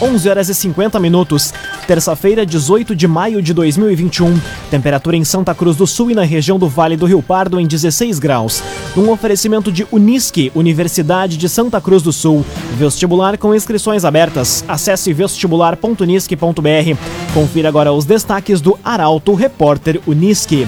[0.00, 1.52] 11 horas e 50 minutos.
[1.86, 4.40] Terça-feira, 18 de maio de 2021.
[4.70, 7.66] Temperatura em Santa Cruz do Sul e na região do Vale do Rio Pardo em
[7.66, 8.62] 16 graus.
[8.96, 12.44] Um oferecimento de Unisque, Universidade de Santa Cruz do Sul.
[12.78, 14.64] Vestibular com inscrições abertas.
[14.66, 17.34] Acesse vestibular.unisque.br.
[17.34, 20.66] Confira agora os destaques do Arauto Repórter Unisque.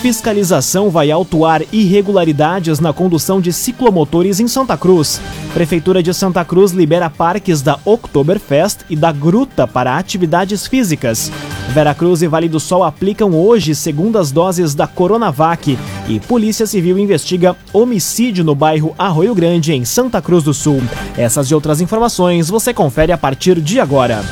[0.00, 5.20] Fiscalização vai autuar irregularidades na condução de ciclomotores em Santa Cruz.
[5.52, 11.32] Prefeitura de Santa Cruz libera parques da Oktoberfest e da Gruta para atividades físicas.
[11.70, 15.76] Veracruz e Vale do Sol aplicam hoje segundas doses da Coronavac
[16.06, 20.80] e Polícia Civil investiga homicídio no bairro Arroio Grande, em Santa Cruz do Sul.
[21.16, 24.24] Essas e outras informações você confere a partir de agora.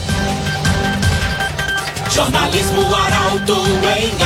[2.09, 4.26] Jornalismo Arauto em.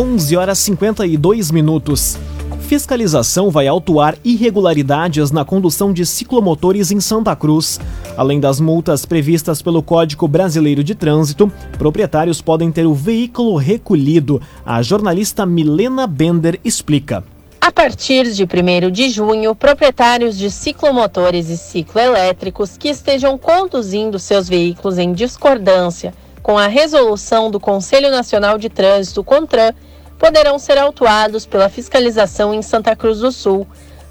[0.00, 2.16] 11 horas 52 minutos.
[2.62, 7.78] Fiscalização vai autuar irregularidades na condução de ciclomotores em Santa Cruz.
[8.16, 14.40] Além das multas previstas pelo Código Brasileiro de Trânsito, proprietários podem ter o veículo recolhido.
[14.64, 17.22] A jornalista Milena Bender explica.
[17.60, 24.48] A partir de 1 de junho, proprietários de ciclomotores e cicloelétricos que estejam conduzindo seus
[24.48, 29.72] veículos em discordância com a resolução do Conselho Nacional de Trânsito, CONTRAN,
[30.18, 33.66] poderão ser autuados pela fiscalização em Santa Cruz do Sul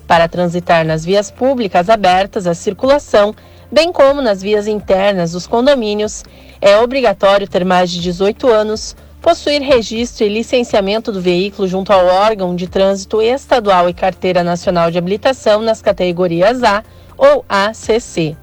[0.07, 3.35] para transitar nas vias públicas abertas à circulação,
[3.71, 6.23] bem como nas vias internas dos condomínios.
[6.59, 12.07] É obrigatório ter mais de 18 anos, possuir registro e licenciamento do veículo junto ao
[12.07, 16.83] órgão de trânsito estadual e carteira nacional de habilitação nas categorias A
[17.15, 18.35] ou ACC.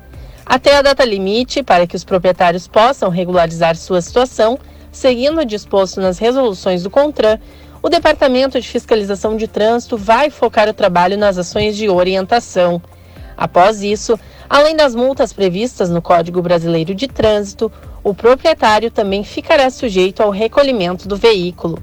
[0.49, 4.57] Até a data limite para que os proprietários possam regularizar sua situação,
[4.93, 7.41] seguindo o disposto nas resoluções do CONTRAN,
[7.83, 12.81] o Departamento de Fiscalização de Trânsito vai focar o trabalho nas ações de orientação.
[13.37, 14.19] Após isso,
[14.49, 17.71] além das multas previstas no Código Brasileiro de Trânsito,
[18.05, 21.83] o proprietário também ficará sujeito ao recolhimento do veículo.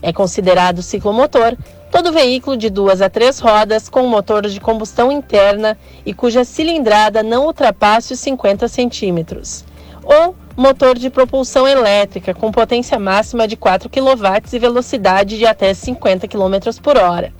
[0.00, 1.56] É considerado ciclomotor
[1.94, 7.22] todo veículo de duas a três rodas com motor de combustão interna e cuja cilindrada
[7.22, 9.64] não ultrapasse os 50 centímetros,
[10.02, 15.72] ou motor de propulsão elétrica com potência máxima de 4 kW e velocidade de até
[15.72, 17.32] 50 km por hora.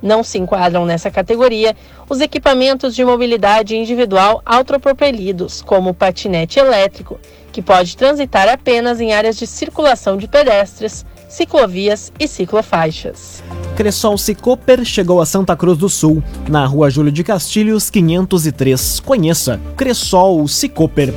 [0.00, 1.76] Não se enquadram nessa categoria
[2.08, 7.20] os equipamentos de mobilidade individual autopropelidos, como o patinete elétrico,
[7.52, 13.42] que pode transitar apenas em áreas de circulação de pedestres, ciclovias e ciclofaixas.
[13.74, 19.00] Cressol Cicoper chegou a Santa Cruz do Sul, na rua Júlio de Castilhos, 503.
[19.00, 21.12] Conheça Cressol Cicoper.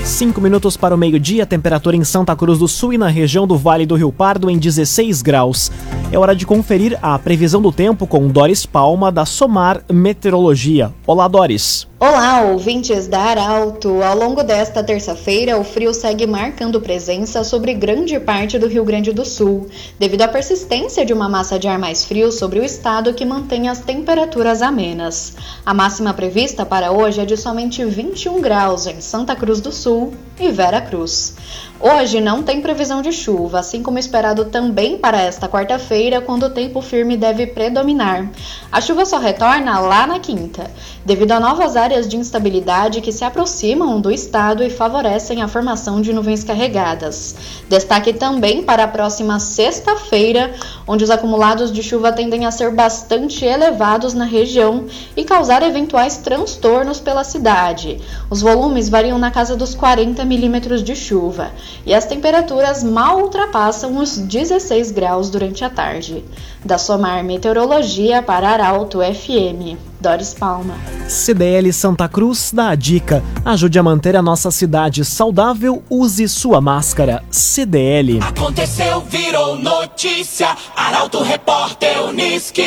[0.06, 3.58] Cinco minutos para o meio-dia, temperatura em Santa Cruz do Sul e na região do
[3.58, 5.72] Vale do Rio Pardo em 16 graus.
[6.12, 10.94] É hora de conferir a previsão do tempo com Doris Palma, da Somar Meteorologia.
[11.06, 11.89] Olá, Doris.
[12.02, 14.02] Olá, ouvintes da Arauto!
[14.02, 19.12] Ao longo desta terça-feira, o frio segue marcando presença sobre grande parte do Rio Grande
[19.12, 19.68] do Sul,
[20.00, 23.68] devido à persistência de uma massa de ar mais frio sobre o estado que mantém
[23.68, 25.34] as temperaturas amenas.
[25.66, 30.14] A máxima prevista para hoje é de somente 21 graus em Santa Cruz do Sul
[30.40, 31.36] e Vera Cruz.
[31.82, 36.50] Hoje não tem previsão de chuva, assim como esperado também para esta quarta-feira, quando o
[36.50, 38.30] tempo firme deve predominar.
[38.70, 40.70] A chuva só retorna lá na quinta,
[41.06, 46.02] devido a novas áreas de instabilidade que se aproximam do estado e favorecem a formação
[46.02, 47.36] de nuvens carregadas.
[47.70, 50.54] Destaque também para a próxima sexta-feira,
[50.86, 56.18] onde os acumulados de chuva tendem a ser bastante elevados na região e causar eventuais
[56.18, 58.02] transtornos pela cidade.
[58.30, 61.52] Os volumes variam na casa dos 40 milímetros de chuva
[61.86, 66.24] e as temperaturas mal ultrapassam os 16 graus durante a tarde.
[66.64, 69.78] Da Somar Meteorologia para Arauto FM.
[70.00, 70.76] Doris Palma.
[71.10, 76.62] CDL Santa Cruz dá a dica: ajude a manter a nossa cidade saudável, use sua
[76.62, 77.24] máscara.
[77.30, 78.20] CDL.
[78.22, 80.56] Aconteceu, virou notícia.
[80.76, 82.64] Arauto Repórter Uniski.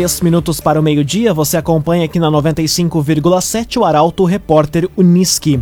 [0.00, 5.60] Três minutos para o meio-dia, você acompanha aqui na 95,7 o Arauto Repórter Uniski.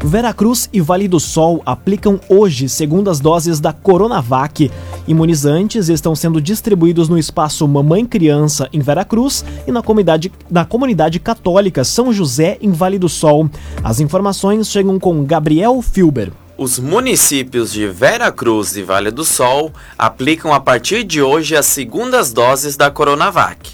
[0.00, 4.70] Veracruz e Vale do Sol aplicam hoje segundas doses da Coronavac.
[5.08, 11.18] Imunizantes estão sendo distribuídos no espaço Mamãe Criança em Veracruz e na comunidade, na comunidade
[11.18, 13.50] católica São José em Vale do Sol.
[13.82, 16.30] As informações chegam com Gabriel Filber.
[16.56, 21.66] Os municípios de Vera Cruz e Vale do Sol aplicam a partir de hoje as
[21.66, 23.72] segundas doses da Coronavac.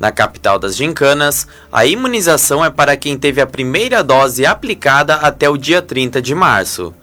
[0.00, 5.50] Na capital das gincanas, a imunização é para quem teve a primeira dose aplicada até
[5.50, 6.94] o dia 30 de março.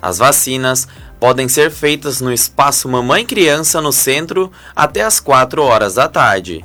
[0.00, 0.88] As vacinas
[1.20, 6.64] podem ser feitas no espaço Mamãe Criança no centro até as 4 horas da tarde.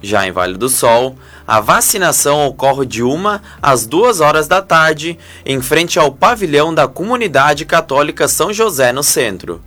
[0.00, 5.18] Já em Vale do Sol, a vacinação ocorre de 1 às 2 horas da tarde,
[5.46, 9.62] em frente ao pavilhão da Comunidade Católica São José no centro.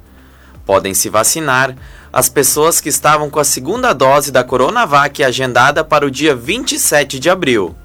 [0.63, 1.75] Podem se vacinar
[2.13, 7.19] as pessoas que estavam com a segunda dose da Coronavac agendada para o dia 27
[7.19, 7.75] de abril.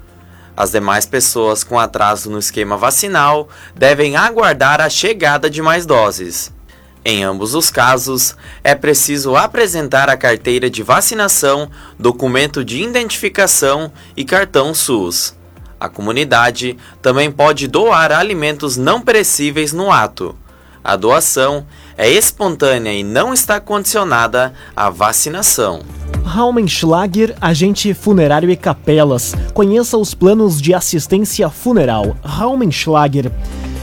[0.55, 6.55] As demais pessoas com atraso no esquema vacinal devem aguardar a chegada de mais doses.
[7.09, 14.25] Em ambos os casos, é preciso apresentar a carteira de vacinação, documento de identificação e
[14.25, 15.33] cartão SUS.
[15.79, 20.35] A comunidade também pode doar alimentos não perecíveis no ato.
[20.83, 21.65] A doação
[21.97, 25.83] é espontânea e não está condicionada à vacinação.
[26.25, 29.33] Raumenschlager, agente funerário e capelas.
[29.53, 32.17] Conheça os planos de assistência funeral.
[32.21, 33.31] Raumenschlager.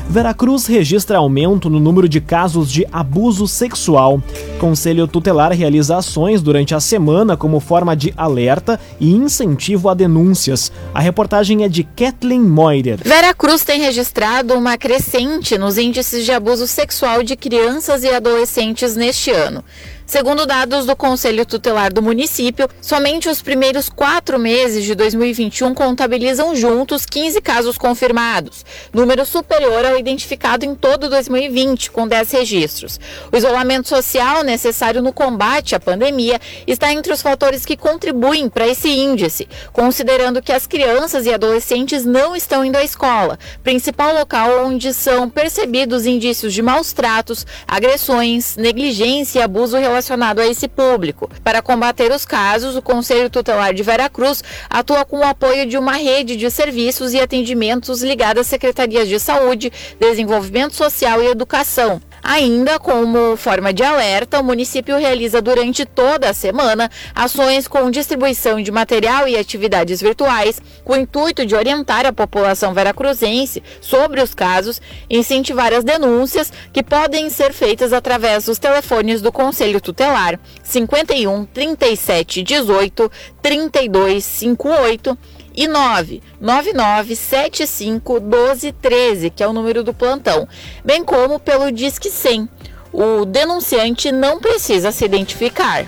[0.09, 4.23] Veracruz registra aumento no número de casos de abuso sexual.
[4.61, 10.71] Conselho Tutelar realiza ações durante a semana como forma de alerta e incentivo a denúncias.
[10.93, 13.01] A reportagem é de Kathleen Moirer.
[13.03, 19.31] Veracruz tem registrado uma crescente nos índices de abuso sexual de crianças e adolescentes neste
[19.31, 19.65] ano.
[20.06, 26.55] Segundo dados do Conselho Tutelar do município, somente os primeiros quatro meses de 2021 contabilizam
[26.55, 33.01] juntos 15 casos confirmados, número superior ao identificado em todo 2020, com 10 registros.
[33.33, 38.69] O isolamento social necessário no combate à pandemia está entre os fatores que contribuem para
[38.69, 44.67] esse índice, considerando que as crianças e adolescentes não estão indo à escola, principal local
[44.67, 50.67] onde são percebidos indícios de maus tratos, agressões, negligência e abuso relacionado relacionado a esse
[50.67, 51.30] público.
[51.42, 55.92] Para combater os casos, o Conselho Tutelar de Veracruz atua com o apoio de uma
[55.92, 62.00] rede de serviços e atendimentos ligada às secretarias de Saúde, Desenvolvimento Social e Educação.
[62.26, 68.62] Ainda como forma de alerta, o município realiza durante toda a semana ações com distribuição
[68.62, 74.35] de material e atividades virtuais, com o intuito de orientar a população veracruzense sobre os
[74.35, 80.40] casos e incentivar as denúncias que podem ser feitas através dos telefones do Conselho Tutelar
[80.62, 83.12] 51 37 18
[83.43, 85.19] 32 58
[85.54, 90.49] e 99975 1213, que é o número do plantão,
[90.84, 92.49] bem como pelo Disque 100.
[92.97, 95.85] O denunciante não precisa se identificar.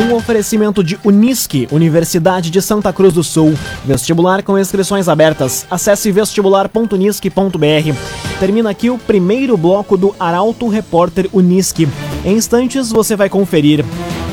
[0.00, 3.54] Um oferecimento de Unisque, Universidade de Santa Cruz do Sul.
[3.84, 5.64] Vestibular com inscrições abertas.
[5.70, 7.96] Acesse vestibular.unisque.br.
[8.40, 11.88] Termina aqui o primeiro bloco do Arauto Repórter Unisque.
[12.24, 13.84] Em instantes você vai conferir.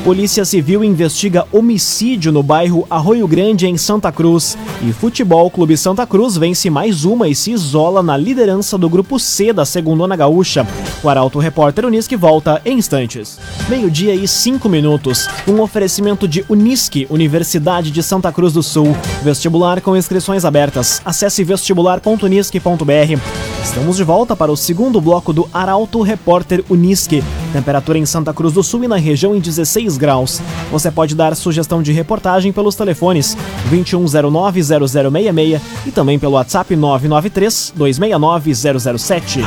[0.04, 4.58] Polícia Civil investiga homicídio no bairro Arroio Grande, em Santa Cruz.
[4.82, 9.20] E Futebol Clube Santa Cruz vence mais uma e se isola na liderança do grupo
[9.20, 10.66] C da Segundona Gaúcha.
[11.02, 13.40] O Arauto Repórter Unisque volta em instantes.
[13.70, 15.28] Meio-dia e cinco minutos.
[15.48, 18.96] Um oferecimento de Unisque, Universidade de Santa Cruz do Sul.
[19.24, 21.02] Vestibular com inscrições abertas.
[21.06, 23.22] Acesse vestibular.unisque.br.
[23.64, 27.24] Estamos de volta para o segundo bloco do Arauto Repórter Unisque.
[27.52, 30.40] Temperatura em Santa Cruz do Sul e na região em 16 graus.
[30.72, 33.36] Você pode dar sugestão de reportagem pelos telefones
[33.72, 39.44] 2109-0066 e também pelo WhatsApp 993-269-007.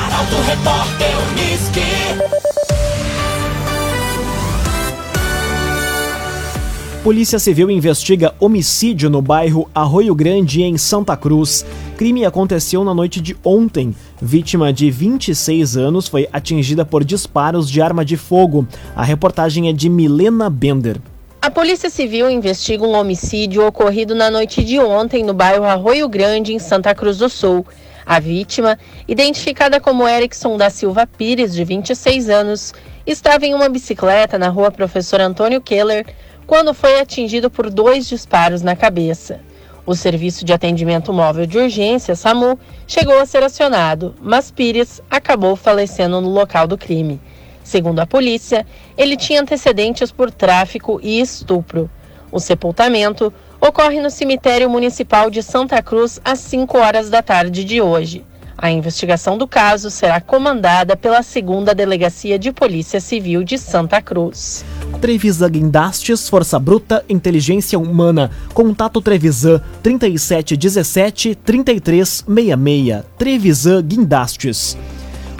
[7.02, 11.66] Polícia Civil investiga homicídio no bairro Arroio Grande, em Santa Cruz.
[11.97, 13.92] Crime aconteceu na noite de ontem.
[14.21, 18.68] Vítima de 26 anos foi atingida por disparos de arma de fogo.
[18.94, 20.99] A reportagem é de Milena Bender.
[21.40, 26.52] A Polícia Civil investiga um homicídio ocorrido na noite de ontem no bairro Arroio Grande,
[26.54, 27.66] em Santa Cruz do Sul.
[28.06, 28.78] A vítima,
[29.09, 32.73] identificada como Erickson da Silva Pires, de 26 anos,
[33.04, 36.06] estava em uma bicicleta na rua Professor Antônio Keller
[36.52, 39.40] quando foi atingido por dois disparos na cabeça.
[39.87, 45.56] O Serviço de Atendimento Móvel de Urgência, SAMU, chegou a ser acionado, mas Pires acabou
[45.56, 47.18] falecendo no local do crime.
[47.64, 48.66] Segundo a polícia,
[48.99, 51.90] ele tinha antecedentes por tráfico e estupro.
[52.30, 57.80] O sepultamento ocorre no cemitério municipal de Santa Cruz às 5 horas da tarde de
[57.80, 58.26] hoje.
[58.62, 64.64] A investigação do caso será comandada pela segunda Delegacia de Polícia Civil de Santa Cruz.
[65.00, 68.31] Trevisan Guindastes, Força Bruta, Inteligência Humana.
[68.54, 73.02] Contato Trevisan 3717 3366.
[73.19, 74.78] Trevisan Guindastes.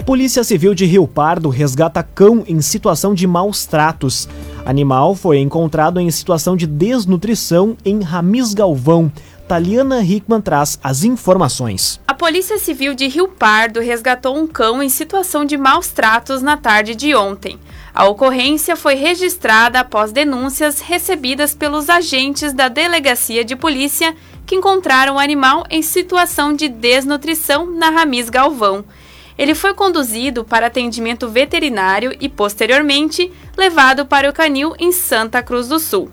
[0.05, 4.27] Polícia Civil de Rio Pardo resgata cão em situação de maus tratos.
[4.65, 9.09] Animal foi encontrado em situação de desnutrição em Ramis Galvão.
[9.47, 11.99] Taliana Hickman traz as informações.
[12.07, 16.55] A Polícia Civil de Rio Pardo resgatou um cão em situação de maus tratos na
[16.55, 17.59] tarde de ontem.
[17.93, 25.15] A ocorrência foi registrada após denúncias recebidas pelos agentes da Delegacia de Polícia que encontraram
[25.15, 28.83] o animal em situação de desnutrição na Ramis Galvão.
[29.37, 35.67] Ele foi conduzido para atendimento veterinário e, posteriormente, levado para o canil em Santa Cruz
[35.67, 36.09] do Sul.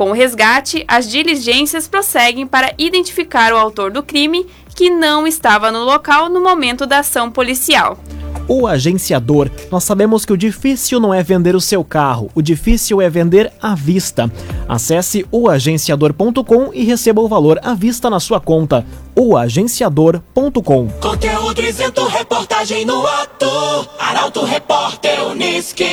[0.00, 5.70] Com o resgate, as diligências prosseguem para identificar o autor do crime, que não estava
[5.70, 7.98] no local no momento da ação policial.
[8.48, 9.50] O agenciador.
[9.70, 13.52] Nós sabemos que o difícil não é vender o seu carro, o difícil é vender
[13.60, 14.32] à vista.
[14.66, 18.86] Acesse oagenciador.com e receba o valor à vista na sua conta.
[19.14, 20.88] oagenciador.com.
[20.98, 23.50] Conteúdo isento, reportagem no ato.
[23.98, 25.84] Arauto Repórter Unisque.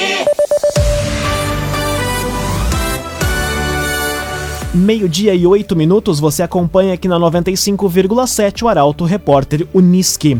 [4.77, 10.39] Meio-dia e oito minutos, você acompanha aqui na 95,7 o Arauto Repórter Unisque.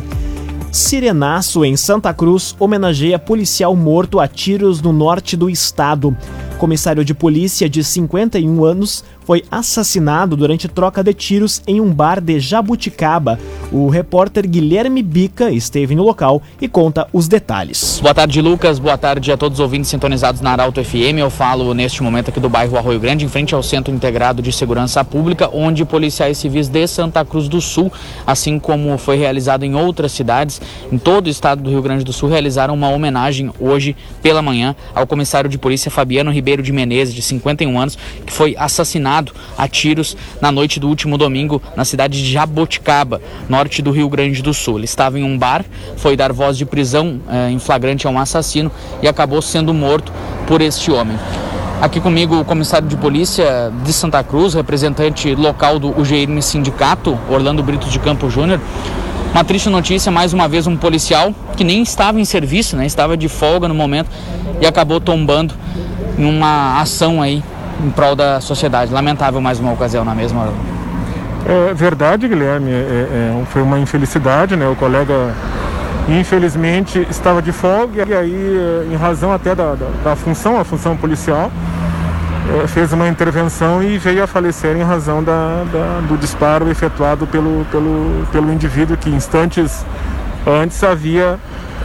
[0.72, 6.16] Sirenaço em Santa Cruz homenageia policial morto a tiros no norte do estado.
[6.60, 12.22] Comissário de polícia de 51 anos foi assassinado durante troca de tiros em um bar
[12.22, 13.38] de Jabuticaba.
[13.74, 18.00] O repórter Guilherme Bica esteve no local e conta os detalhes.
[18.02, 18.80] Boa tarde, Lucas.
[18.80, 21.20] Boa tarde a todos os ouvintes sintonizados na Arauto FM.
[21.20, 24.50] Eu falo neste momento aqui do bairro Arroio Grande, em frente ao Centro Integrado de
[24.54, 27.92] Segurança Pública, onde policiais civis de Santa Cruz do Sul,
[28.26, 32.14] assim como foi realizado em outras cidades, em todo o estado do Rio Grande do
[32.14, 37.14] Sul, realizaram uma homenagem hoje pela manhã ao comissário de polícia Fabiano Ribeiro de Menezes,
[37.14, 39.17] de 51 anos, que foi assassinado
[39.58, 44.42] a tiros na noite do último domingo na cidade de Jaboticaba, norte do Rio Grande
[44.42, 44.78] do Sul.
[44.78, 48.20] Ele estava em um bar, foi dar voz de prisão eh, em flagrante a um
[48.20, 48.72] assassino
[49.02, 50.12] e acabou sendo morto
[50.46, 51.18] por este homem.
[51.80, 57.62] Aqui comigo o comissário de polícia de Santa Cruz, representante local do UGM Sindicato, Orlando
[57.62, 58.60] Brito de Campo Júnior.
[59.32, 62.88] Uma triste notícia, mais uma vez um policial que nem estava em serviço, né?
[62.88, 64.10] estava de folga no momento
[64.60, 65.54] e acabou tombando
[66.18, 67.44] em uma ação aí
[67.84, 68.94] em prol da sociedade.
[68.94, 70.50] Lamentável mais uma ocasião na mesma.
[71.46, 74.68] É verdade, Guilherme, é, é, foi uma infelicidade, né?
[74.68, 75.34] O colega
[76.10, 80.96] infelizmente estava de folga e aí, em razão até da, da, da função, a função
[80.96, 81.52] policial,
[82.64, 87.28] é, fez uma intervenção e veio a falecer em razão da, da, do disparo efetuado
[87.28, 89.86] pelo, pelo, pelo indivíduo que instantes
[90.46, 91.38] antes havia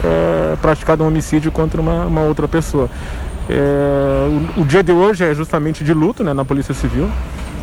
[0.03, 2.89] é, praticado um homicídio contra uma, uma outra pessoa.
[3.49, 7.09] É, o, o, dia de hoje é justamente de luto né, na Polícia Civil,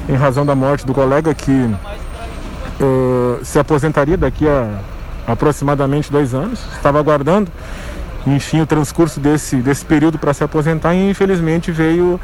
[0.09, 1.71] em razão da morte do colega que
[2.81, 4.81] é, se aposentaria daqui a
[5.27, 6.61] aproximadamente dois anos.
[6.75, 7.51] Estava aguardando,
[8.27, 12.21] enfim, o transcurso desse, desse período para se aposentar e infelizmente veio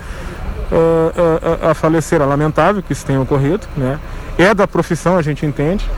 [0.70, 2.20] a, a, a falecer.
[2.20, 3.98] É lamentável que isso tenha ocorrido, né?
[4.38, 5.88] É da profissão, a gente entende,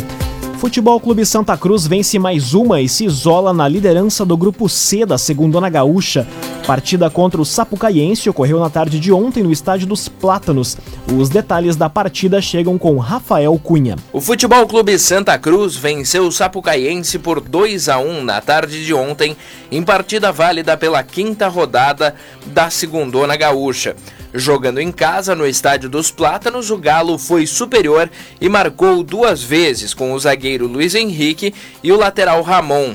[0.62, 5.04] Futebol Clube Santa Cruz vence mais uma e se isola na liderança do grupo C
[5.04, 6.24] da Segundona Gaúcha.
[6.64, 10.78] Partida contra o Sapucaiense ocorreu na tarde de ontem no Estádio dos Plátanos.
[11.18, 13.96] Os detalhes da partida chegam com Rafael Cunha.
[14.12, 18.94] O Futebol Clube Santa Cruz venceu o Sapucaiense por 2 a 1 na tarde de
[18.94, 19.36] ontem,
[19.68, 22.14] em partida válida pela quinta rodada
[22.46, 23.96] da Segundona Gaúcha.
[24.34, 28.08] Jogando em casa no Estádio dos Plátanos, o Galo foi superior
[28.40, 32.94] e marcou duas vezes com o zagueiro Luiz Henrique e o lateral Ramon.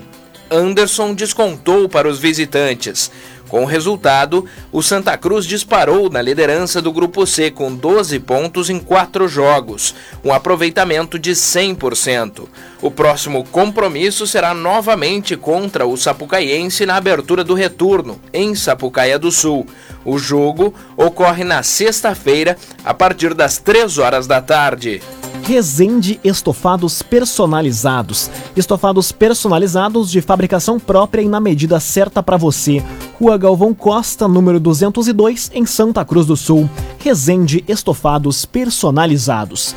[0.49, 3.11] Anderson descontou para os visitantes.
[3.47, 8.69] Com o resultado, o Santa Cruz disparou na liderança do Grupo C com 12 pontos
[8.69, 12.45] em 4 jogos, um aproveitamento de 100%.
[12.81, 19.31] O próximo compromisso será novamente contra o Sapucaiense na abertura do retorno, em Sapucaia do
[19.31, 19.65] Sul.
[20.03, 25.01] O jogo ocorre na sexta-feira, a partir das 3 horas da tarde.
[25.47, 28.29] Resende Estofados Personalizados.
[28.53, 32.83] Estofados personalizados de fabricação própria e na medida certa para você.
[33.17, 36.69] Rua Galvão Costa, número 202, em Santa Cruz do Sul.
[36.99, 39.73] Resende Estofados Personalizados.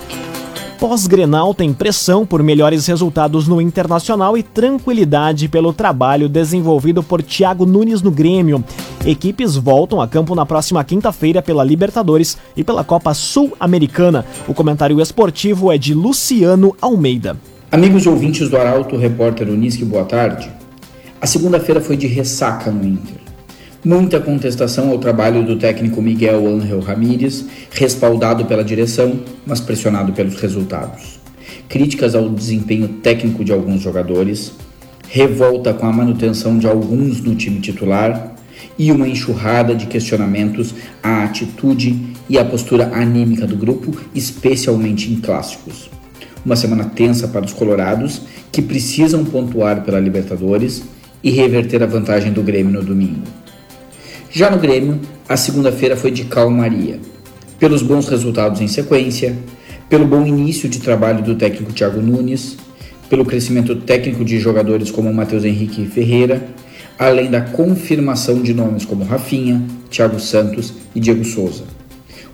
[0.80, 7.64] Pós-Grenal tem pressão por melhores resultados no Internacional e tranquilidade pelo trabalho desenvolvido por Thiago
[7.64, 8.64] Nunes no Grêmio.
[9.07, 14.26] Equipes voltam a campo na próxima quinta-feira pela Libertadores e pela Copa Sul-Americana.
[14.47, 17.35] O comentário esportivo é de Luciano Almeida.
[17.73, 20.50] Amigos ouvintes do Arauto, repórter Unisque, boa tarde.
[21.19, 23.16] A segunda-feira foi de ressaca no Inter.
[23.83, 30.35] Muita contestação ao trabalho do técnico Miguel Ángel Ramírez, respaldado pela direção, mas pressionado pelos
[30.35, 31.18] resultados.
[31.70, 34.53] Críticas ao desempenho técnico de alguns jogadores,
[35.09, 38.30] revolta com a manutenção de alguns no time titular
[38.81, 45.16] e uma enxurrada de questionamentos à atitude e à postura anímica do grupo, especialmente em
[45.16, 45.90] clássicos.
[46.47, 50.83] Uma semana tensa para os colorados, que precisam pontuar pela Libertadores
[51.23, 53.21] e reverter a vantagem do Grêmio no domingo.
[54.31, 56.99] Já no Grêmio, a segunda-feira foi de calmaria,
[57.59, 59.37] pelos bons resultados em sequência,
[59.90, 62.57] pelo bom início de trabalho do técnico Thiago Nunes,
[63.11, 66.49] pelo crescimento técnico de jogadores como Matheus Henrique Ferreira,
[67.00, 71.64] além da confirmação de nomes como Rafinha, Thiago Santos e Diego Souza.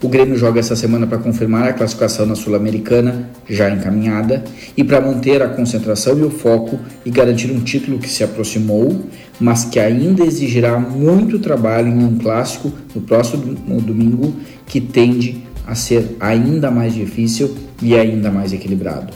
[0.03, 4.43] O Grêmio joga essa semana para confirmar a classificação na Sul-Americana, já encaminhada,
[4.77, 9.07] e para manter a concentração e o foco e garantir um título que se aproximou,
[9.39, 14.35] mas que ainda exigirá muito trabalho em um clássico no próximo domingo,
[14.67, 19.13] que tende a ser ainda mais difícil e ainda mais equilibrado.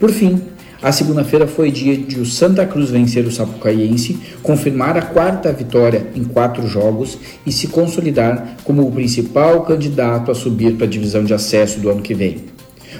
[0.00, 0.40] Por fim,
[0.82, 6.06] a segunda-feira foi dia de o Santa Cruz vencer o Sapucaiense, confirmar a quarta vitória
[6.14, 11.22] em quatro jogos e se consolidar como o principal candidato a subir para a divisão
[11.22, 12.44] de acesso do ano que vem.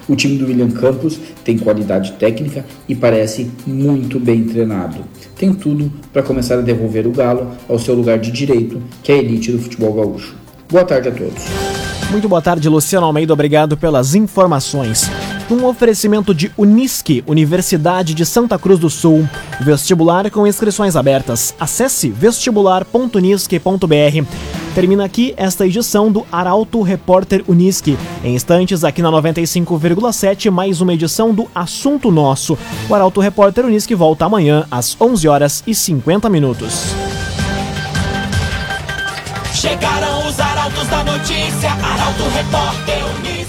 [0.06, 4.98] O time do William Campos tem qualidade técnica e parece muito bem treinado.
[5.36, 9.14] Tem tudo para começar a devolver o Galo ao seu lugar de direito, que é
[9.14, 10.34] a elite do futebol gaúcho.
[10.68, 11.44] Boa tarde a todos.
[12.10, 13.32] Muito boa tarde, Luciano Almeida.
[13.32, 15.10] Obrigado pelas informações
[15.50, 19.28] um oferecimento de Unisque, Universidade de Santa Cruz do Sul.
[19.60, 21.54] Vestibular com inscrições abertas.
[21.58, 24.24] Acesse vestibular.unisque.br.
[24.74, 27.98] Termina aqui esta edição do Arauto Repórter Unisque.
[28.22, 32.56] Em instantes, aqui na 95,7, mais uma edição do Assunto Nosso.
[32.88, 36.94] O Arauto Repórter Unisque volta amanhã às 11 horas e 50 minutos.
[39.52, 43.39] Chegaram os arautos da notícia, Arauto Repórter Unisque.